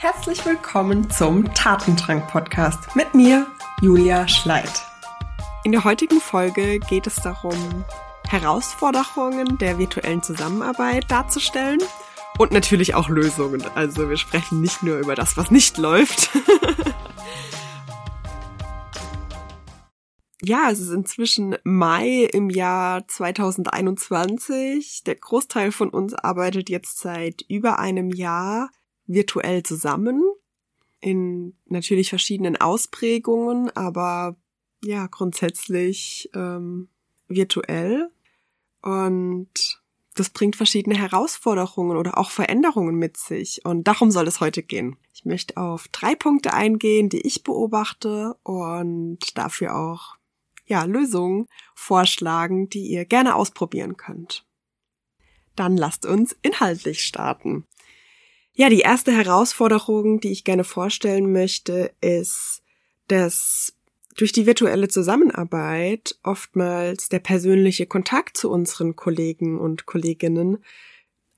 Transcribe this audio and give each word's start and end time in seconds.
Herzlich 0.00 0.46
willkommen 0.46 1.10
zum 1.10 1.52
Tatendrang-Podcast 1.52 2.96
mit 2.96 3.14
mir, 3.14 3.46
Julia 3.82 4.26
Schleit. 4.28 4.82
In 5.62 5.72
der 5.72 5.84
heutigen 5.84 6.22
Folge 6.22 6.80
geht 6.80 7.06
es 7.06 7.16
darum, 7.16 7.84
Herausforderungen 8.26 9.58
der 9.58 9.76
virtuellen 9.76 10.22
Zusammenarbeit 10.22 11.10
darzustellen 11.10 11.80
und 12.38 12.50
natürlich 12.50 12.94
auch 12.94 13.10
Lösungen. 13.10 13.62
Also 13.74 14.08
wir 14.08 14.16
sprechen 14.16 14.62
nicht 14.62 14.82
nur 14.82 14.96
über 14.96 15.14
das, 15.14 15.36
was 15.36 15.50
nicht 15.50 15.76
läuft. 15.76 16.30
ja, 20.42 20.70
es 20.70 20.80
ist 20.80 20.92
inzwischen 20.92 21.58
Mai 21.62 22.26
im 22.32 22.48
Jahr 22.48 23.06
2021. 23.06 25.04
Der 25.04 25.16
Großteil 25.16 25.70
von 25.72 25.90
uns 25.90 26.14
arbeitet 26.14 26.70
jetzt 26.70 27.00
seit 27.00 27.42
über 27.50 27.78
einem 27.78 28.08
Jahr 28.08 28.70
virtuell 29.12 29.62
zusammen 29.62 30.22
in 31.00 31.56
natürlich 31.66 32.10
verschiedenen 32.10 32.56
Ausprägungen, 32.56 33.70
aber 33.76 34.36
ja, 34.82 35.06
grundsätzlich 35.06 36.30
ähm, 36.34 36.88
virtuell. 37.28 38.10
Und 38.82 39.80
das 40.14 40.30
bringt 40.30 40.56
verschiedene 40.56 40.96
Herausforderungen 40.96 41.96
oder 41.96 42.18
auch 42.18 42.30
Veränderungen 42.30 42.96
mit 42.96 43.16
sich. 43.16 43.64
Und 43.64 43.84
darum 43.84 44.10
soll 44.10 44.26
es 44.26 44.40
heute 44.40 44.62
gehen. 44.62 44.96
Ich 45.14 45.24
möchte 45.24 45.56
auf 45.56 45.88
drei 45.88 46.14
Punkte 46.14 46.52
eingehen, 46.52 47.08
die 47.08 47.26
ich 47.26 47.42
beobachte 47.42 48.36
und 48.42 49.18
dafür 49.36 49.76
auch 49.76 50.16
ja, 50.66 50.84
Lösungen 50.84 51.46
vorschlagen, 51.74 52.68
die 52.68 52.86
ihr 52.86 53.04
gerne 53.04 53.34
ausprobieren 53.34 53.96
könnt. 53.96 54.46
Dann 55.56 55.76
lasst 55.76 56.06
uns 56.06 56.36
inhaltlich 56.42 57.02
starten. 57.04 57.66
Ja, 58.60 58.68
die 58.68 58.80
erste 58.80 59.10
Herausforderung, 59.10 60.20
die 60.20 60.32
ich 60.32 60.44
gerne 60.44 60.64
vorstellen 60.64 61.32
möchte, 61.32 61.94
ist, 62.02 62.60
dass 63.08 63.72
durch 64.18 64.32
die 64.32 64.44
virtuelle 64.44 64.88
Zusammenarbeit 64.88 66.18
oftmals 66.22 67.08
der 67.08 67.20
persönliche 67.20 67.86
Kontakt 67.86 68.36
zu 68.36 68.50
unseren 68.50 68.96
Kollegen 68.96 69.58
und 69.58 69.86
Kolleginnen 69.86 70.62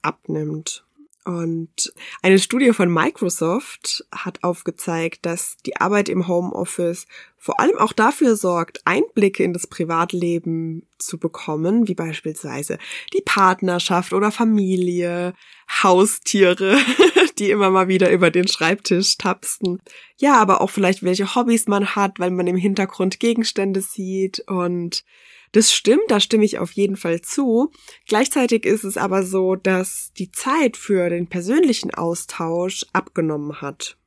abnimmt. 0.03 0.85
Und 1.25 1.93
eine 2.21 2.41
Studie 2.41 2.73
von 2.73 2.93
Microsoft 2.93 4.05
hat 4.11 4.43
aufgezeigt, 4.43 5.25
dass 5.25 5.57
die 5.65 5.77
Arbeit 5.77 6.09
im 6.09 6.27
Homeoffice 6.27 7.07
vor 7.39 7.61
allem 7.61 7.77
auch 7.79 7.93
dafür 7.93 8.37
sorgt, 8.37 8.81
Einblicke 8.85 9.45
in 9.45 9.53
das 9.53 9.69
Privatleben 9.69 10.87
zu 10.99 11.19
bekommen, 11.19 11.87
wie 11.87 11.95
beispielsweise 11.95 12.79
die 13.13 13.23
Partnerschaft 13.25 14.13
oder 14.13 14.33
Familie, 14.33 15.35
Haustiere, 15.83 16.79
die 17.39 17.51
immer 17.51 17.71
mal 17.71 17.89
wieder 17.89 18.11
über 18.11 18.31
den 18.31 18.49
Schreibtisch 18.49 19.17
tapsten. 19.17 19.81
Ja, 20.19 20.41
aber 20.41 20.61
auch 20.61 20.71
vielleicht 20.71 21.05
welche 21.05 21.35
Hobbys 21.35 21.69
man 21.69 21.95
hat, 21.95 22.19
weil 22.19 22.31
man 22.31 22.47
im 22.49 22.57
Hintergrund 22.57 23.21
Gegenstände 23.21 23.81
sieht 23.81 24.41
und 24.49 25.05
das 25.53 25.73
stimmt, 25.73 26.05
da 26.09 26.19
stimme 26.19 26.45
ich 26.45 26.59
auf 26.59 26.73
jeden 26.73 26.97
Fall 26.97 27.21
zu. 27.21 27.71
Gleichzeitig 28.07 28.65
ist 28.65 28.85
es 28.85 28.97
aber 28.97 29.23
so, 29.23 29.55
dass 29.55 30.13
die 30.19 30.31
Zeit 30.31 30.77
für 30.77 31.11
den 31.11 31.29
persönlichen 31.29 31.93
Austausch 31.93 32.87
abgenommen 32.93 33.61
hat. 33.61 33.99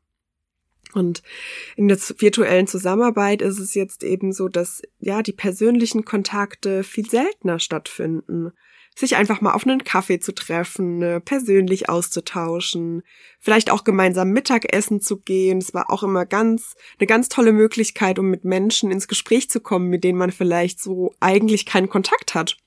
Und 0.93 1.21
in 1.75 1.87
der 1.87 1.97
virtuellen 1.97 2.67
Zusammenarbeit 2.67 3.41
ist 3.41 3.59
es 3.59 3.75
jetzt 3.75 4.03
eben 4.03 4.31
so, 4.31 4.47
dass 4.47 4.81
ja 4.99 5.21
die 5.21 5.33
persönlichen 5.33 6.05
Kontakte 6.05 6.83
viel 6.83 7.09
seltener 7.09 7.59
stattfinden 7.59 8.53
sich 8.95 9.15
einfach 9.17 9.41
mal 9.41 9.53
auf 9.53 9.67
einen 9.67 9.83
Kaffee 9.83 10.19
zu 10.19 10.33
treffen, 10.33 10.99
ne, 10.99 11.19
persönlich 11.19 11.89
auszutauschen, 11.89 13.03
vielleicht 13.39 13.69
auch 13.69 13.83
gemeinsam 13.83 14.31
Mittagessen 14.31 15.01
zu 15.01 15.17
gehen. 15.17 15.57
Es 15.57 15.73
war 15.73 15.89
auch 15.89 16.03
immer 16.03 16.25
ganz, 16.25 16.75
eine 16.97 17.07
ganz 17.07 17.27
tolle 17.27 17.51
Möglichkeit, 17.51 18.19
um 18.19 18.29
mit 18.29 18.45
Menschen 18.45 18.91
ins 18.91 19.07
Gespräch 19.07 19.49
zu 19.49 19.59
kommen, 19.59 19.89
mit 19.89 20.03
denen 20.03 20.17
man 20.17 20.31
vielleicht 20.31 20.81
so 20.81 21.13
eigentlich 21.19 21.65
keinen 21.65 21.89
Kontakt 21.89 22.35
hat. 22.35 22.57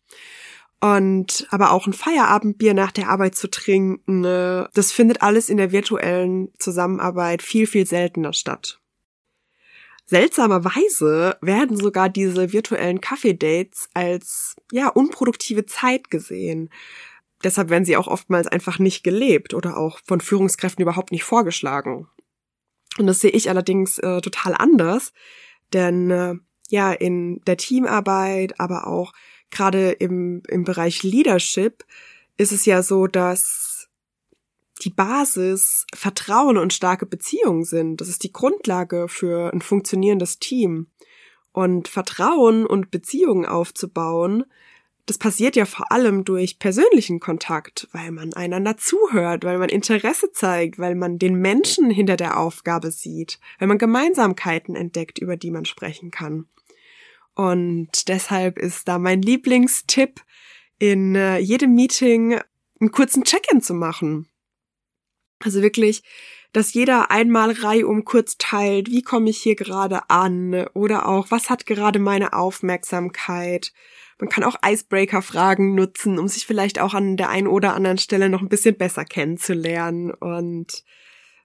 Und 0.80 1.48
aber 1.50 1.72
auch 1.72 1.86
ein 1.86 1.92
Feierabendbier 1.92 2.72
nach 2.72 2.92
der 2.92 3.08
Arbeit 3.08 3.34
zu 3.34 3.48
trinken, 3.50 4.20
ne, 4.20 4.69
das 4.75 4.92
findet 4.92 5.22
alles 5.22 5.48
in 5.48 5.56
der 5.56 5.72
virtuellen 5.72 6.52
Zusammenarbeit 6.58 7.42
viel, 7.42 7.66
viel 7.66 7.86
seltener 7.86 8.32
statt. 8.32 8.81
Seltsamerweise 10.10 11.36
werden 11.42 11.76
sogar 11.76 12.08
diese 12.08 12.50
virtuellen 12.52 13.02
Kaffee-Dates 13.02 13.91
als 13.92 14.56
ja 14.72 14.88
unproduktive 14.88 15.66
Zeit 15.66 16.10
gesehen. 16.10 16.70
Deshalb 17.44 17.69
werden 17.69 17.84
sie 17.84 17.96
auch 17.98 18.08
oftmals 18.08 18.46
einfach 18.46 18.78
nicht 18.78 19.04
gelebt 19.04 19.52
oder 19.52 19.76
auch 19.76 20.00
von 20.06 20.22
Führungskräften 20.22 20.82
überhaupt 20.82 21.12
nicht 21.12 21.24
vorgeschlagen. 21.24 22.08
Und 22.96 23.06
das 23.06 23.20
sehe 23.20 23.30
ich 23.30 23.50
allerdings 23.50 23.98
äh, 23.98 24.22
total 24.22 24.54
anders, 24.54 25.12
denn 25.74 26.10
äh, 26.10 26.34
ja 26.70 26.92
in 26.92 27.42
der 27.46 27.58
Teamarbeit, 27.58 28.58
aber 28.58 28.86
auch 28.86 29.12
gerade 29.50 29.90
im 29.90 30.42
im 30.48 30.64
Bereich 30.64 31.02
Leadership 31.02 31.84
ist 32.38 32.52
es 32.52 32.64
ja 32.64 32.82
so, 32.82 33.06
dass 33.06 33.67
die 34.78 34.90
Basis 34.90 35.86
Vertrauen 35.94 36.56
und 36.56 36.72
starke 36.72 37.06
Beziehungen 37.06 37.64
sind. 37.64 38.00
Das 38.00 38.08
ist 38.08 38.24
die 38.24 38.32
Grundlage 38.32 39.08
für 39.08 39.52
ein 39.52 39.60
funktionierendes 39.60 40.38
Team. 40.38 40.88
Und 41.52 41.88
Vertrauen 41.88 42.66
und 42.66 42.90
Beziehungen 42.90 43.46
aufzubauen, 43.46 44.44
das 45.06 45.16
passiert 45.16 45.56
ja 45.56 45.64
vor 45.64 45.90
allem 45.90 46.24
durch 46.24 46.58
persönlichen 46.58 47.18
Kontakt, 47.18 47.88
weil 47.92 48.10
man 48.12 48.34
einander 48.34 48.76
zuhört, 48.76 49.42
weil 49.42 49.56
man 49.56 49.70
Interesse 49.70 50.32
zeigt, 50.32 50.78
weil 50.78 50.94
man 50.94 51.18
den 51.18 51.36
Menschen 51.36 51.90
hinter 51.90 52.18
der 52.18 52.38
Aufgabe 52.38 52.90
sieht, 52.90 53.40
weil 53.58 53.68
man 53.68 53.78
Gemeinsamkeiten 53.78 54.76
entdeckt, 54.76 55.18
über 55.18 55.38
die 55.38 55.50
man 55.50 55.64
sprechen 55.64 56.10
kann. 56.10 56.46
Und 57.34 58.08
deshalb 58.08 58.58
ist 58.58 58.86
da 58.86 58.98
mein 58.98 59.22
Lieblingstipp, 59.22 60.20
in 60.78 61.14
äh, 61.14 61.38
jedem 61.38 61.74
Meeting 61.74 62.38
einen 62.80 62.92
kurzen 62.92 63.24
Check-in 63.24 63.62
zu 63.62 63.74
machen. 63.74 64.28
Also 65.41 65.62
wirklich, 65.62 66.03
dass 66.53 66.72
jeder 66.72 67.10
einmal 67.10 67.53
reihum 67.53 68.04
kurz 68.04 68.37
teilt, 68.38 68.88
wie 68.91 69.03
komme 69.03 69.31
ich 69.31 69.38
hier 69.38 69.54
gerade 69.54 70.09
an 70.09 70.66
oder 70.75 71.06
auch, 71.09 71.31
was 71.31 71.50
hat 71.50 71.66
gerade 71.66 71.99
meine 71.99 72.32
Aufmerksamkeit. 72.32 73.72
Man 74.19 74.28
kann 74.31 74.44
auch 74.44 74.56
Icebreaker-Fragen 74.65 75.75
nutzen, 75.75 76.19
um 76.19 76.26
sich 76.26 76.47
vielleicht 76.47 76.81
auch 76.81 76.94
an 76.94 77.16
der 77.16 77.28
einen 77.28 77.47
oder 77.47 77.75
anderen 77.75 77.99
Stelle 77.99 78.28
noch 78.28 78.41
ein 78.41 78.49
bisschen 78.49 78.76
besser 78.76 79.04
kennenzulernen. 79.04 80.10
Und 80.10 80.84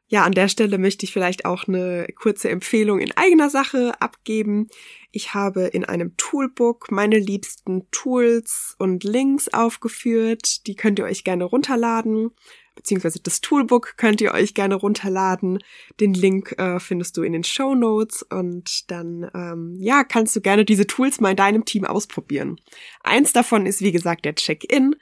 ja, 0.07 0.23
an 0.23 0.31
der 0.31 0.47
Stelle 0.47 0.77
möchte 0.79 1.05
ich 1.05 1.13
vielleicht 1.13 1.45
auch 1.45 1.67
eine 1.67 2.07
kurze 2.15 2.49
Empfehlung 2.49 2.99
in 2.99 3.15
eigener 3.15 3.49
Sache 3.49 3.93
abgeben. 3.99 4.69
Ich 5.11 5.35
habe 5.35 5.65
in 5.65 5.85
einem 5.85 6.17
Toolbook 6.17 6.91
meine 6.91 7.19
liebsten 7.19 7.89
Tools 7.91 8.75
und 8.79 9.03
Links 9.03 9.49
aufgeführt. 9.49 10.65
Die 10.65 10.75
könnt 10.75 10.97
ihr 10.97 11.05
euch 11.05 11.23
gerne 11.23 11.43
runterladen 11.43 12.31
beziehungsweise 12.75 13.19
das 13.21 13.41
Toolbook 13.41 13.97
könnt 13.97 14.21
ihr 14.21 14.33
euch 14.33 14.53
gerne 14.53 14.75
runterladen. 14.75 15.59
Den 15.99 16.13
Link 16.13 16.53
äh, 16.57 16.79
findest 16.79 17.17
du 17.17 17.23
in 17.23 17.33
den 17.33 17.43
Show 17.43 17.75
Notes 17.75 18.23
und 18.23 18.89
dann 18.91 19.29
ähm, 19.33 19.77
ja 19.79 20.03
kannst 20.03 20.35
du 20.35 20.41
gerne 20.41 20.65
diese 20.65 20.87
Tools 20.87 21.19
mal 21.19 21.31
in 21.31 21.37
deinem 21.37 21.65
Team 21.65 21.85
ausprobieren. 21.85 22.59
Eins 23.03 23.33
davon 23.33 23.65
ist 23.65 23.81
wie 23.81 23.91
gesagt 23.91 24.25
der 24.25 24.35
Check-in. 24.35 24.95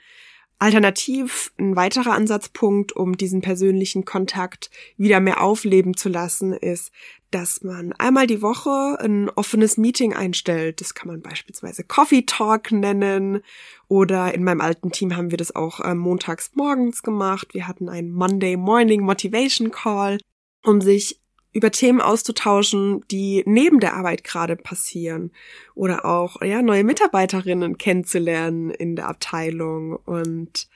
Alternativ 0.62 1.52
ein 1.58 1.74
weiterer 1.74 2.12
Ansatzpunkt, 2.12 2.92
um 2.92 3.16
diesen 3.16 3.40
persönlichen 3.40 4.04
Kontakt 4.04 4.70
wieder 4.96 5.18
mehr 5.18 5.42
aufleben 5.42 5.96
zu 5.96 6.08
lassen, 6.08 6.52
ist, 6.52 6.92
dass 7.32 7.64
man 7.64 7.92
einmal 7.94 8.28
die 8.28 8.42
Woche 8.42 8.96
ein 9.00 9.28
offenes 9.30 9.76
Meeting 9.76 10.12
einstellt. 10.14 10.80
Das 10.80 10.94
kann 10.94 11.08
man 11.08 11.20
beispielsweise 11.20 11.82
Coffee 11.82 12.22
Talk 12.22 12.70
nennen 12.70 13.42
oder 13.88 14.32
in 14.34 14.44
meinem 14.44 14.60
alten 14.60 14.92
Team 14.92 15.16
haben 15.16 15.32
wir 15.32 15.38
das 15.38 15.56
auch 15.56 15.80
äh, 15.80 15.96
montags 15.96 16.52
morgens 16.54 17.02
gemacht. 17.02 17.54
Wir 17.54 17.66
hatten 17.66 17.88
einen 17.88 18.12
Monday 18.12 18.56
Morning 18.56 19.02
Motivation 19.02 19.72
Call, 19.72 20.18
um 20.62 20.80
sich 20.80 21.18
über 21.52 21.70
Themen 21.70 22.00
auszutauschen, 22.00 23.04
die 23.10 23.42
neben 23.46 23.80
der 23.80 23.94
Arbeit 23.94 24.24
gerade 24.24 24.56
passieren. 24.56 25.32
Oder 25.74 26.04
auch 26.04 26.40
ja 26.42 26.62
neue 26.62 26.84
Mitarbeiterinnen 26.84 27.78
kennenzulernen 27.78 28.70
in 28.70 28.96
der 28.96 29.08
Abteilung. 29.08 29.96
Und 29.96 30.68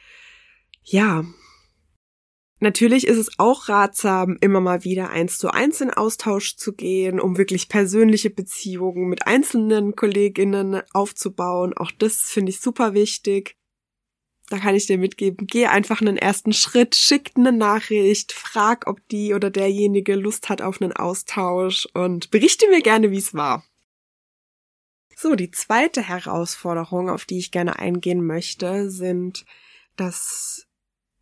ja, 0.82 1.24
Natürlich 2.58 3.06
ist 3.06 3.18
es 3.18 3.38
auch 3.38 3.68
ratsam, 3.68 4.38
immer 4.40 4.62
mal 4.62 4.82
wieder 4.82 5.10
eins 5.10 5.36
zu 5.36 5.50
eins 5.50 5.82
in 5.82 5.90
Austausch 5.90 6.56
zu 6.56 6.72
gehen, 6.72 7.20
um 7.20 7.36
wirklich 7.36 7.68
persönliche 7.68 8.30
Beziehungen 8.30 9.10
mit 9.10 9.26
einzelnen 9.26 9.94
Kolleginnen 9.94 10.80
aufzubauen. 10.94 11.74
Auch 11.76 11.90
das 11.90 12.22
finde 12.22 12.48
ich 12.50 12.60
super 12.60 12.94
wichtig 12.94 13.58
da 14.48 14.58
kann 14.58 14.74
ich 14.74 14.86
dir 14.86 14.98
mitgeben, 14.98 15.46
geh 15.46 15.66
einfach 15.66 16.00
einen 16.00 16.16
ersten 16.16 16.52
Schritt, 16.52 16.94
schick 16.94 17.32
eine 17.34 17.52
Nachricht, 17.52 18.32
frag, 18.32 18.86
ob 18.86 19.06
die 19.08 19.34
oder 19.34 19.50
derjenige 19.50 20.14
Lust 20.14 20.48
hat 20.48 20.62
auf 20.62 20.80
einen 20.80 20.92
Austausch 20.92 21.86
und 21.94 22.30
berichte 22.30 22.68
mir 22.68 22.80
gerne, 22.80 23.10
wie 23.10 23.18
es 23.18 23.34
war. 23.34 23.64
So, 25.16 25.34
die 25.34 25.50
zweite 25.50 26.02
Herausforderung, 26.02 27.08
auf 27.08 27.24
die 27.24 27.38
ich 27.38 27.50
gerne 27.50 27.78
eingehen 27.78 28.24
möchte, 28.24 28.90
sind, 28.90 29.46
dass 29.96 30.66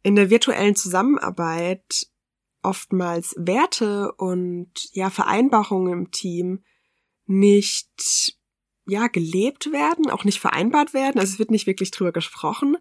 in 0.02 0.16
der 0.16 0.30
virtuellen 0.30 0.74
Zusammenarbeit 0.74 2.08
oftmals 2.62 3.34
Werte 3.38 4.12
und 4.12 4.70
ja 4.92 5.10
Vereinbarungen 5.10 5.92
im 5.92 6.10
Team 6.10 6.64
nicht 7.26 8.36
ja 8.86 9.06
gelebt 9.06 9.72
werden, 9.72 10.10
auch 10.10 10.24
nicht 10.24 10.40
vereinbart 10.40 10.94
werden. 10.94 11.18
Also 11.18 11.34
es 11.34 11.38
wird 11.38 11.50
nicht 11.50 11.66
wirklich 11.66 11.90
drüber 11.90 12.12
gesprochen, 12.12 12.76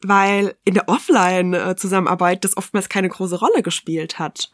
weil 0.00 0.56
in 0.64 0.74
der 0.74 0.88
Offline-Zusammenarbeit 0.88 2.44
das 2.44 2.56
oftmals 2.56 2.88
keine 2.88 3.08
große 3.08 3.38
Rolle 3.38 3.62
gespielt 3.62 4.18
hat. 4.18 4.50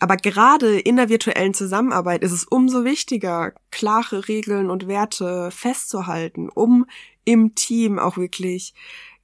Aber 0.00 0.16
gerade 0.16 0.78
in 0.78 0.96
der 0.96 1.08
virtuellen 1.08 1.54
Zusammenarbeit 1.54 2.22
ist 2.22 2.32
es 2.32 2.44
umso 2.44 2.84
wichtiger, 2.84 3.52
klare 3.70 4.28
Regeln 4.28 4.70
und 4.70 4.86
Werte 4.86 5.50
festzuhalten, 5.50 6.48
um 6.48 6.86
im 7.24 7.54
Team 7.56 7.98
auch 7.98 8.16
wirklich 8.16 8.74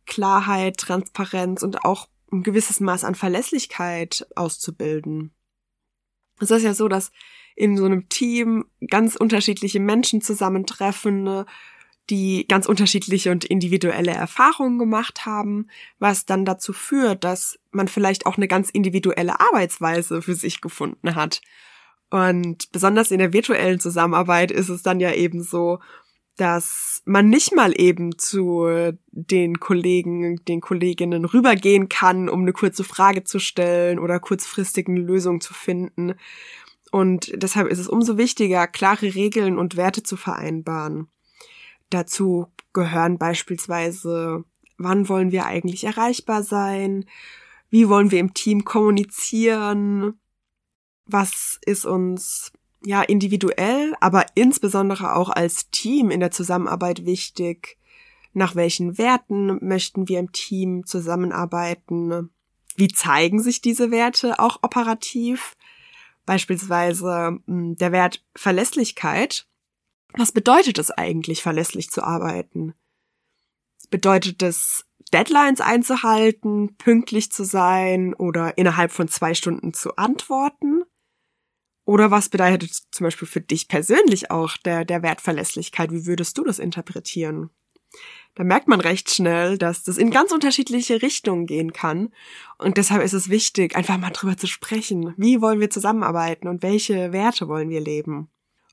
Klarheit, 0.07 0.77
Transparenz 0.79 1.63
und 1.63 1.85
auch 1.85 2.09
ein 2.33 2.43
gewisses 2.43 2.81
Maß 2.81 3.05
an 3.05 3.15
Verlässlichkeit 3.15 4.27
auszubilden. 4.35 5.33
Es 6.41 6.51
ist 6.51 6.65
ja 6.65 6.75
so, 6.75 6.89
dass 6.89 7.13
in 7.55 7.77
so 7.77 7.85
einem 7.85 8.09
Team 8.09 8.65
ganz 8.89 9.17
unterschiedliche 9.17 9.81
Menschen 9.81 10.21
zusammentreffen, 10.21 11.23
ne, 11.23 11.47
die 12.11 12.47
ganz 12.49 12.67
unterschiedliche 12.67 13.31
und 13.31 13.45
individuelle 13.45 14.13
Erfahrungen 14.13 14.79
gemacht 14.79 15.25
haben, 15.25 15.69
was 15.99 16.27
dann 16.27 16.45
dazu 16.45 16.73
führt, 16.73 17.25
dass 17.25 17.59
man 17.71 17.89
vielleicht 17.89 18.27
auch 18.27 18.37
eine 18.37 18.49
ganz 18.49 18.71
individuelle 18.71 19.41
Arbeitsweise 19.41 20.21
für 20.21 20.35
sich 20.35 20.61
gefunden 20.61 21.15
hat. 21.15 21.41
Und 22.11 22.71
besonders 22.73 23.11
in 23.11 23.19
der 23.19 23.33
virtuellen 23.33 23.81
Zusammenarbeit 23.81 24.51
ist 24.51 24.69
es 24.69 24.83
dann 24.83 25.01
ja 25.01 25.13
eben 25.13 25.43
so, 25.43 25.81
dass 26.37 27.03
man 27.05 27.29
nicht 27.29 27.55
mal 27.55 27.73
eben 27.79 28.19
zu 28.19 28.67
den 29.11 29.61
Kollegen, 29.61 30.45
den 30.45 30.61
Kolleginnen 30.61 31.25
rübergehen 31.25 31.89
kann, 31.89 32.29
um 32.29 32.43
eine 32.43 32.53
kurze 32.53 32.85
Frage 32.85 33.25
zu 33.25 33.39
stellen 33.39 33.99
oder 33.99 34.19
kurzfristig 34.21 34.89
eine 34.89 35.01
Lösung 35.01 35.41
zu 35.41 35.55
finden. 35.55 36.15
Und 36.95 37.33
deshalb 37.35 37.67
ist 37.67 37.81
es 37.81 37.89
umso 37.89 38.19
wichtiger, 38.19 38.69
klare 38.69 39.17
Regeln 39.17 39.59
und 39.59 39.77
Werte 39.77 40.05
zu 40.05 40.17
vereinbaren. 40.17 41.09
Dazu 41.91 42.47
gehören 42.73 43.19
beispielsweise, 43.19 44.45
wann 44.79 45.09
wollen 45.09 45.33
wir 45.33 45.45
eigentlich 45.45 45.83
erreichbar 45.83 46.45
sein? 46.45 47.05
Wie 47.69 47.89
wollen 47.89 48.13
wir 48.13 48.21
im 48.21 48.33
Team 48.33 48.65
kommunizieren? 48.65 50.21
Was 51.05 51.59
ist 51.67 51.85
uns 51.85 52.53
ja 52.85 53.03
individuell, 53.03 53.97
aber 53.99 54.27
insbesondere 54.37 55.17
auch 55.17 55.31
als 55.31 55.73
Team 55.73 56.13
in 56.13 56.21
der 56.21 56.31
Zusammenarbeit 56.31 57.05
wichtig? 57.05 57.77
Nach 58.35 58.55
welchen 58.55 58.99
Werten 58.99 59.59
möchten 59.67 60.07
wir 60.07 60.21
im 60.21 60.31
Team 60.31 60.87
zusammenarbeiten? 60.87 62.31
Wie 62.77 62.87
zeigen 62.87 63.43
sich 63.43 63.61
diese 63.61 63.91
Werte 63.91 64.39
auch 64.39 64.61
operativ? 64.63 65.57
Beispielsweise 66.27 67.39
hm, 67.47 67.77
der 67.77 67.93
Wert 67.93 68.25
Verlässlichkeit 68.35 69.47
was 70.17 70.31
bedeutet 70.31 70.79
es 70.79 70.93
eigentlich, 70.93 71.43
verlässlich 71.43 71.91
zu 71.91 72.03
arbeiten? 72.03 72.75
Bedeutet 73.91 74.43
es, 74.43 74.87
Deadlines 75.13 75.61
einzuhalten, 75.61 76.77
pünktlich 76.77 77.31
zu 77.31 77.45
sein 77.45 78.15
oder 78.15 78.57
innerhalb 78.57 78.91
von 78.91 79.09
zwei 79.09 79.35
Stunden 79.35 79.75
zu 79.75 79.97
antworten? 79.97 80.83
Oder 81.85 82.11
was 82.11 82.29
bedeutet 82.29 82.73
zum 82.91 83.05
Beispiel 83.05 83.29
für 83.29 83.41
dich 83.41 83.69
persönlich 83.69 84.31
auch 84.31 84.57
der, 84.57 84.85
der 84.85 85.03
Wert 85.03 85.21
Verlässlichkeit? 85.21 85.93
Wie 85.93 86.07
würdest 86.07 86.39
du 86.39 86.45
das 86.45 86.59
interpretieren? 86.59 87.51
Da 88.37 88.43
merkt 88.43 88.67
man 88.67 88.81
recht 88.81 89.11
schnell, 89.11 89.59
dass 89.59 89.85
das 89.85 89.97
in 89.97 90.11
ganz 90.11 90.33
unterschiedliche 90.33 91.03
Richtungen 91.03 91.47
gehen 91.47 91.73
kann. 91.73 92.13
Und 92.59 92.77
deshalb 92.79 93.03
ist 93.03 93.13
es 93.13 93.29
wichtig, 93.29 93.77
einfach 93.77 93.97
mal 93.97 94.11
drüber 94.11 94.37
zu 94.37 94.49
sprechen. 94.49 95.15
Wie 95.17 95.41
wollen 95.41 95.61
wir 95.61 95.71
zusammenarbeiten 95.71 96.49
und 96.49 96.63
welche 96.63 97.13
Werte 97.13 97.47
wollen 97.47 97.71
wir 97.71 97.81
leben? 97.81 98.29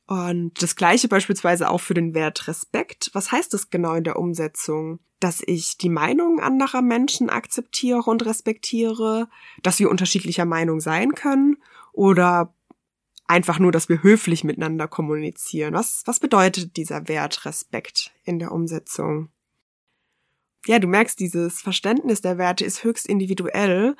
Und 0.07 0.61
das 0.61 0.75
gleiche 0.75 1.07
beispielsweise 1.07 1.69
auch 1.69 1.79
für 1.79 1.93
den 1.93 2.13
Wert 2.13 2.47
Respekt. 2.47 3.11
Was 3.13 3.31
heißt 3.31 3.53
das 3.53 3.69
genau 3.69 3.93
in 3.93 4.03
der 4.03 4.17
Umsetzung? 4.17 4.99
Dass 5.19 5.41
ich 5.45 5.77
die 5.77 5.89
Meinung 5.89 6.39
anderer 6.39 6.81
Menschen 6.81 7.29
akzeptiere 7.29 8.09
und 8.09 8.25
respektiere, 8.25 9.29
dass 9.61 9.79
wir 9.79 9.91
unterschiedlicher 9.91 10.45
Meinung 10.45 10.81
sein 10.81 11.13
können 11.13 11.57
oder 11.93 12.53
einfach 13.27 13.59
nur, 13.59 13.71
dass 13.71 13.87
wir 13.87 14.01
höflich 14.01 14.43
miteinander 14.43 14.87
kommunizieren. 14.87 15.75
Was, 15.75 16.01
was 16.05 16.19
bedeutet 16.19 16.75
dieser 16.75 17.07
Wert 17.07 17.45
Respekt 17.45 18.11
in 18.23 18.39
der 18.39 18.51
Umsetzung? 18.51 19.29
Ja, 20.67 20.79
du 20.79 20.87
merkst, 20.87 21.19
dieses 21.19 21.61
Verständnis 21.61 22.21
der 22.21 22.37
Werte 22.37 22.65
ist 22.65 22.83
höchst 22.83 23.07
individuell. 23.07 23.95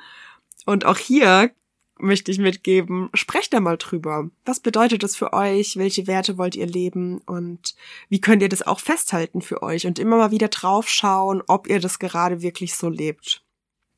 Und 0.64 0.84
auch 0.84 0.98
hier 0.98 1.50
möchte 1.98 2.30
ich 2.30 2.38
mitgeben, 2.38 3.10
sprecht 3.14 3.52
da 3.52 3.60
mal 3.60 3.76
drüber. 3.76 4.30
Was 4.44 4.60
bedeutet 4.60 5.02
das 5.02 5.16
für 5.16 5.32
euch? 5.32 5.76
Welche 5.76 6.06
Werte 6.06 6.38
wollt 6.38 6.56
ihr 6.56 6.66
leben? 6.66 7.18
Und 7.26 7.74
wie 8.08 8.20
könnt 8.20 8.42
ihr 8.42 8.48
das 8.48 8.66
auch 8.66 8.80
festhalten 8.80 9.42
für 9.42 9.62
euch? 9.62 9.86
Und 9.86 9.98
immer 9.98 10.16
mal 10.16 10.30
wieder 10.30 10.48
draufschauen, 10.48 11.42
ob 11.46 11.68
ihr 11.68 11.80
das 11.80 11.98
gerade 11.98 12.42
wirklich 12.42 12.74
so 12.74 12.88
lebt. 12.88 13.44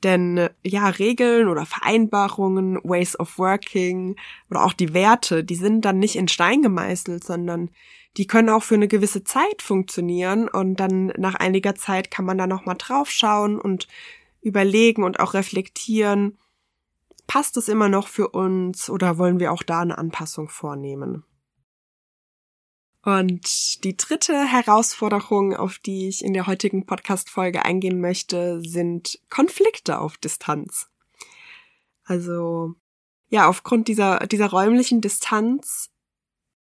Denn 0.03 0.51
ja, 0.63 0.89
Regeln 0.89 1.49
oder 1.49 1.65
Vereinbarungen, 1.65 2.79
Ways 2.85 3.19
of 3.19 3.39
Working 3.39 4.17
oder 4.51 4.65
auch 4.65 4.75
die 4.75 4.93
Werte, 4.93 5.45
die 5.45 5.55
sind 5.55 5.87
dann 5.87 5.99
nicht 5.99 6.17
in 6.17 6.29
Stein 6.29 6.61
gemeißelt, 6.61 7.25
sondern 7.25 7.71
die 8.17 8.27
können 8.27 8.49
auch 8.49 8.63
für 8.63 8.75
eine 8.77 8.89
gewisse 8.89 9.25
Zeit 9.25 9.63
funktionieren 9.63 10.49
und 10.49 10.77
dann 10.77 11.07
nach 11.17 11.35
einiger 11.35 11.75
Zeit 11.75 12.11
kann 12.11 12.25
man 12.25 12.39
da 12.39 12.47
nochmal 12.47 12.77
draufschauen 12.79 13.61
und 13.61 13.89
überlegen 14.41 15.03
und 15.03 15.21
auch 15.21 15.35
reflektieren, 15.35 16.39
Passt 17.27 17.57
es 17.57 17.69
immer 17.69 17.89
noch 17.89 18.09
für 18.09 18.29
uns 18.29 18.91
oder 18.91 19.19
wollen 19.19 19.41
wir 19.41 19.53
auch 19.53 19.63
da 19.63 19.81
eine 19.81 19.97
Anpassung 19.97 20.49
vornehmen? 20.49 21.25
Und 23.03 23.85
die 23.85 23.97
dritte 23.97 24.47
Herausforderung, 24.47 25.55
auf 25.55 25.79
die 25.79 26.09
ich 26.09 26.25
in 26.25 26.33
der 26.33 26.47
heutigen 26.47 26.87
Podcast-Folge 26.87 27.65
eingehen 27.65 28.01
möchte, 28.01 28.61
sind 28.63 29.21
Konflikte 29.29 29.99
auf 29.99 30.17
Distanz. 30.17 30.89
Also, 32.05 32.75
ja, 33.29 33.47
aufgrund 33.47 33.89
dieser, 33.89 34.27
dieser 34.27 34.51
räumlichen 34.51 35.01
Distanz, 35.01 35.91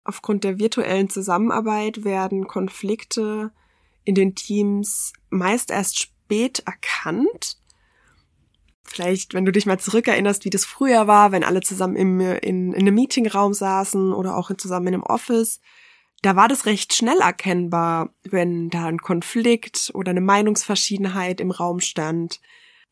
aufgrund 0.09 0.45
der 0.45 0.59
virtuellen 0.59 1.11
Zusammenarbeit 1.11 2.05
werden 2.05 2.47
Konflikte 2.47 3.53
in 4.05 4.15
den 4.15 4.35
Teams 4.35 5.13
meist 5.31 5.71
erst 5.71 5.99
spät 5.99 6.63
erkannt 6.67 7.59
Vielleicht, 8.89 9.35
wenn 9.35 9.45
du 9.45 9.53
dich 9.53 9.67
mal 9.67 9.81
zurückerinnerst, 9.81 10.45
wie 10.45 10.51
das 10.51 10.65
früher 10.65 11.07
war, 11.07 11.33
wenn 11.33 11.45
alle 11.45 11.61
zusammen 11.61 11.97
im, 11.97 12.21
in, 12.21 12.73
in 12.73 12.75
einem 12.75 12.95
Meetingraum 12.95 13.53
saßen 13.53 14.13
oder 14.13 14.37
auch 14.37 14.51
zusammen 14.57 14.87
in 14.87 14.95
einem 14.95 15.03
Office, 15.03 15.61
da 16.23 16.37
war 16.37 16.49
das 16.49 16.67
recht 16.67 16.95
schnell 16.95 17.19
erkennbar, 17.19 18.11
wenn 18.23 18.71
da 18.71 18.87
ein 18.87 18.99
Konflikt 18.99 19.91
oder 19.93 20.11
eine 20.11 20.21
Meinungsverschiedenheit 20.21 21.41
im 21.41 21.51
Raum 21.51 21.81
stand. 21.81 22.41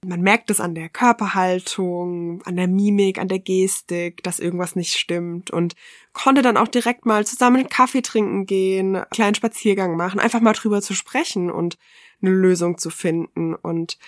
Man 0.04 0.20
merkt 0.20 0.50
es 0.50 0.60
an 0.60 0.74
der 0.74 0.88
Körperhaltung, 0.88 2.42
an 2.44 2.56
der 2.56 2.68
Mimik, 2.68 3.18
an 3.18 3.28
der 3.28 3.38
Gestik, 3.38 4.22
dass 4.22 4.38
irgendwas 4.38 4.76
nicht 4.76 4.94
stimmt 4.94 5.50
und 5.50 5.74
konnte 6.12 6.42
dann 6.42 6.56
auch 6.56 6.68
direkt 6.68 7.06
mal 7.06 7.26
zusammen 7.26 7.68
Kaffee 7.68 8.02
trinken 8.02 8.46
gehen, 8.46 8.96
einen 8.96 9.06
kleinen 9.10 9.34
Spaziergang 9.34 9.96
machen, 9.96 10.20
einfach 10.20 10.40
mal 10.40 10.52
drüber 10.52 10.82
zu 10.82 10.94
sprechen 10.94 11.50
und 11.50 11.78
eine 12.20 12.30
Lösung 12.30 12.78
zu 12.78 12.90
finden 12.90 13.54
und 13.54 13.98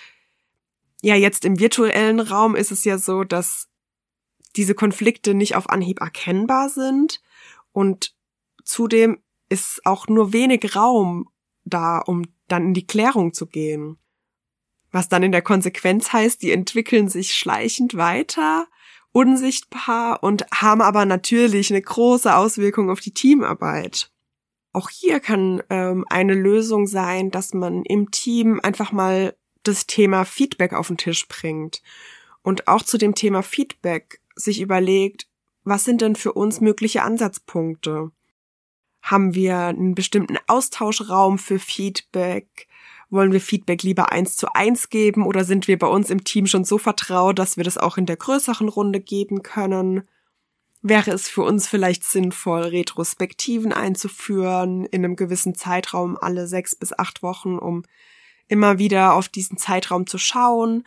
ja, 1.01 1.15
jetzt 1.15 1.45
im 1.45 1.59
virtuellen 1.59 2.19
Raum 2.19 2.55
ist 2.55 2.71
es 2.71 2.83
ja 2.83 2.97
so, 2.97 3.23
dass 3.23 3.69
diese 4.55 4.73
Konflikte 4.73 5.33
nicht 5.33 5.55
auf 5.55 5.69
Anhieb 5.69 6.01
erkennbar 6.01 6.69
sind 6.69 7.21
und 7.71 8.15
zudem 8.63 9.21
ist 9.49 9.85
auch 9.85 10.07
nur 10.07 10.33
wenig 10.33 10.75
Raum 10.75 11.29
da, 11.63 11.99
um 11.99 12.23
dann 12.47 12.67
in 12.67 12.73
die 12.73 12.87
Klärung 12.87 13.33
zu 13.33 13.45
gehen. 13.45 13.97
Was 14.91 15.09
dann 15.09 15.23
in 15.23 15.31
der 15.31 15.41
Konsequenz 15.41 16.13
heißt, 16.13 16.41
die 16.41 16.51
entwickeln 16.51 17.09
sich 17.09 17.35
schleichend 17.35 17.97
weiter, 17.97 18.67
unsichtbar 19.11 20.23
und 20.23 20.45
haben 20.53 20.81
aber 20.81 21.05
natürlich 21.05 21.71
eine 21.71 21.81
große 21.81 22.35
Auswirkung 22.35 22.89
auf 22.89 22.99
die 22.99 23.13
Teamarbeit. 23.13 24.11
Auch 24.73 24.89
hier 24.89 25.19
kann 25.19 25.63
ähm, 25.69 26.05
eine 26.09 26.35
Lösung 26.35 26.87
sein, 26.87 27.31
dass 27.31 27.53
man 27.53 27.83
im 27.83 28.11
Team 28.11 28.59
einfach 28.61 28.91
mal 28.91 29.35
das 29.63 29.87
Thema 29.87 30.23
Feedback 30.23 30.73
auf 30.73 30.87
den 30.87 30.97
Tisch 30.97 31.27
bringt 31.27 31.81
und 32.43 32.67
auch 32.67 32.83
zu 32.83 32.97
dem 32.97 33.15
Thema 33.15 33.41
Feedback 33.41 34.21
sich 34.35 34.61
überlegt, 34.61 35.27
was 35.63 35.83
sind 35.83 36.01
denn 36.01 36.15
für 36.15 36.33
uns 36.33 36.61
mögliche 36.61 37.01
Ansatzpunkte? 37.01 38.11
Haben 39.01 39.33
wir 39.33 39.57
einen 39.57 39.95
bestimmten 39.95 40.37
Austauschraum 40.47 41.39
für 41.39 41.59
Feedback? 41.59 42.66
Wollen 43.09 43.31
wir 43.31 43.41
Feedback 43.41 43.83
lieber 43.83 44.11
eins 44.11 44.35
zu 44.35 44.47
eins 44.53 44.89
geben 44.89 45.25
oder 45.25 45.43
sind 45.43 45.67
wir 45.67 45.79
bei 45.79 45.87
uns 45.87 46.09
im 46.09 46.23
Team 46.23 46.45
schon 46.45 46.65
so 46.65 46.77
vertraut, 46.77 47.39
dass 47.39 47.57
wir 47.57 47.63
das 47.63 47.77
auch 47.77 47.97
in 47.97 48.05
der 48.05 48.17
größeren 48.17 48.69
Runde 48.69 48.99
geben 48.99 49.43
können? 49.43 50.07
Wäre 50.81 51.11
es 51.11 51.27
für 51.27 51.43
uns 51.43 51.67
vielleicht 51.67 52.03
sinnvoll, 52.03 52.61
Retrospektiven 52.61 53.73
einzuführen 53.73 54.85
in 54.85 55.03
einem 55.03 55.15
gewissen 55.15 55.55
Zeitraum 55.55 56.17
alle 56.19 56.47
sechs 56.47 56.75
bis 56.75 56.97
acht 56.97 57.23
Wochen, 57.23 57.57
um 57.57 57.83
immer 58.47 58.77
wieder 58.77 59.13
auf 59.13 59.29
diesen 59.29 59.57
Zeitraum 59.57 60.05
zu 60.07 60.17
schauen, 60.17 60.83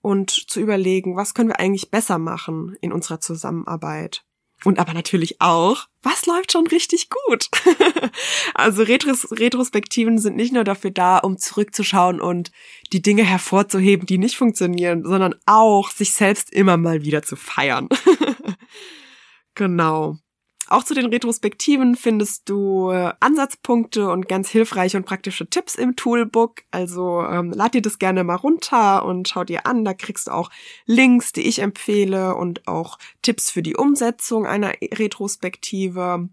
und 0.00 0.30
zu 0.30 0.60
überlegen, 0.60 1.16
was 1.16 1.34
können 1.34 1.48
wir 1.48 1.60
eigentlich 1.60 1.90
besser 1.90 2.18
machen 2.18 2.76
in 2.80 2.92
unserer 2.92 3.20
Zusammenarbeit. 3.20 4.24
Und 4.64 4.80
aber 4.80 4.92
natürlich 4.92 5.40
auch, 5.40 5.86
was 6.02 6.26
läuft 6.26 6.52
schon 6.52 6.66
richtig 6.66 7.10
gut? 7.10 7.48
also 8.54 8.82
Retros 8.82 9.28
Retrospektiven 9.30 10.18
sind 10.18 10.34
nicht 10.34 10.52
nur 10.52 10.64
dafür 10.64 10.90
da, 10.90 11.18
um 11.18 11.38
zurückzuschauen 11.38 12.20
und 12.20 12.50
die 12.92 13.00
Dinge 13.00 13.22
hervorzuheben, 13.22 14.06
die 14.06 14.18
nicht 14.18 14.36
funktionieren, 14.36 15.04
sondern 15.04 15.36
auch 15.46 15.90
sich 15.90 16.12
selbst 16.12 16.52
immer 16.52 16.76
mal 16.76 17.02
wieder 17.02 17.22
zu 17.22 17.36
feiern. 17.36 17.88
genau. 19.54 20.18
Auch 20.70 20.84
zu 20.84 20.92
den 20.92 21.06
Retrospektiven 21.06 21.96
findest 21.96 22.48
du 22.50 22.90
äh, 22.90 23.12
Ansatzpunkte 23.20 24.10
und 24.10 24.28
ganz 24.28 24.50
hilfreiche 24.50 24.98
und 24.98 25.06
praktische 25.06 25.48
Tipps 25.48 25.74
im 25.74 25.96
Toolbook. 25.96 26.62
Also 26.70 27.22
ähm, 27.22 27.52
lad 27.52 27.72
dir 27.72 27.80
das 27.80 27.98
gerne 27.98 28.22
mal 28.22 28.34
runter 28.34 29.06
und 29.06 29.28
schau 29.28 29.44
dir 29.44 29.64
an. 29.64 29.86
Da 29.86 29.94
kriegst 29.94 30.26
du 30.26 30.32
auch 30.32 30.50
Links, 30.84 31.32
die 31.32 31.48
ich 31.48 31.60
empfehle 31.60 32.34
und 32.34 32.68
auch 32.68 32.98
Tipps 33.22 33.50
für 33.50 33.62
die 33.62 33.76
Umsetzung 33.76 34.46
einer 34.46 34.74
Retrospektive. 34.82 36.28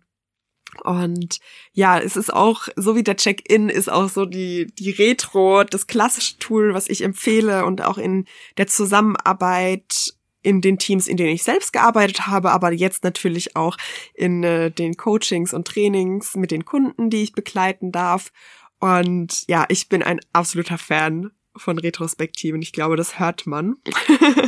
Und 0.83 1.39
ja, 1.71 1.99
es 1.99 2.17
ist 2.17 2.33
auch, 2.33 2.67
so 2.75 2.97
wie 2.97 3.03
der 3.03 3.15
Check-in 3.15 3.69
ist 3.69 3.89
auch 3.89 4.09
so 4.09 4.25
die, 4.25 4.67
die 4.77 4.91
Retro, 4.91 5.63
das 5.63 5.87
klassische 5.87 6.37
Tool, 6.39 6.73
was 6.73 6.89
ich 6.89 7.03
empfehle 7.03 7.65
und 7.65 7.81
auch 7.81 7.97
in 7.97 8.25
der 8.57 8.67
Zusammenarbeit 8.67 10.14
in 10.45 10.61
den 10.61 10.77
Teams, 10.77 11.07
in 11.07 11.17
denen 11.17 11.31
ich 11.31 11.43
selbst 11.43 11.73
gearbeitet 11.73 12.27
habe, 12.27 12.51
aber 12.51 12.71
jetzt 12.71 13.03
natürlich 13.03 13.55
auch 13.55 13.77
in 14.13 14.43
äh, 14.43 14.69
den 14.69 14.95
Coachings 14.95 15.55
und 15.55 15.67
Trainings 15.67 16.35
mit 16.35 16.51
den 16.51 16.65
Kunden, 16.65 17.09
die 17.09 17.23
ich 17.23 17.33
begleiten 17.33 17.91
darf. 17.91 18.31
Und 18.79 19.43
ja, 19.47 19.65
ich 19.69 19.89
bin 19.89 20.03
ein 20.03 20.19
absoluter 20.33 20.77
Fan 20.77 21.31
von 21.57 21.79
Retrospektiven. 21.79 22.61
Ich 22.61 22.73
glaube, 22.73 22.95
das 22.95 23.17
hört 23.17 23.47
man. 23.47 23.77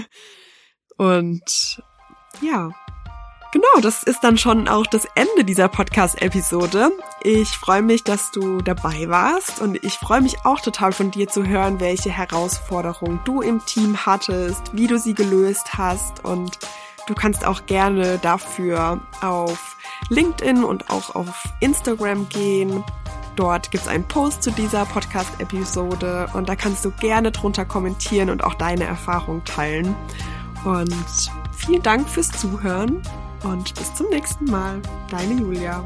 und 0.98 1.82
ja, 2.42 2.72
Genau, 3.58 3.82
das 3.82 4.04
ist 4.04 4.24
dann 4.24 4.38
schon 4.38 4.68
auch 4.68 4.86
das 4.86 5.08
Ende 5.16 5.44
dieser 5.44 5.68
Podcast-Episode. 5.68 6.92
Ich 7.24 7.58
freue 7.58 7.82
mich, 7.82 8.04
dass 8.04 8.30
du 8.30 8.62
dabei 8.62 9.10
warst 9.10 9.62
und 9.62 9.84
ich 9.84 9.94
freue 9.94 10.22
mich 10.22 10.46
auch 10.46 10.60
total 10.60 10.92
von 10.92 11.10
dir 11.10 11.28
zu 11.28 11.44
hören, 11.44 11.80
welche 11.80 12.12
Herausforderungen 12.12 13.20
du 13.26 13.42
im 13.42 13.66
Team 13.66 14.06
hattest, 14.06 14.78
wie 14.78 14.86
du 14.86 15.00
sie 15.00 15.16
gelöst 15.16 15.76
hast 15.76 16.24
und 16.24 16.60
du 17.08 17.16
kannst 17.16 17.48
auch 17.48 17.66
gerne 17.66 18.20
dafür 18.20 19.02
auf 19.24 19.76
LinkedIn 20.10 20.64
und 20.64 20.92
auch 20.92 21.16
auf 21.16 21.44
Instagram 21.60 22.30
gehen. 22.30 22.84
Dort 23.38 23.72
gibt's 23.72 23.88
einen 23.88 24.08
Post 24.08 24.44
zu 24.44 24.52
dieser 24.52 24.86
Podcast-Episode 24.86 26.30
und 26.34 26.48
da 26.48 26.56
kannst 26.56 26.86
du 26.86 26.92
gerne 26.92 27.32
drunter 27.32 27.66
kommentieren 27.66 28.30
und 28.30 28.44
auch 28.44 28.54
deine 28.54 28.84
Erfahrungen 28.84 29.44
teilen. 29.46 29.96
Und 30.64 31.32
vielen 31.56 31.82
Dank 31.82 32.08
fürs 32.08 32.30
Zuhören 32.30 33.02
und 33.44 33.74
bis 33.76 33.94
zum 33.94 34.10
nächsten 34.10 34.46
Mal. 34.46 34.82
Deine 35.10 35.34
Julia. 35.34 35.84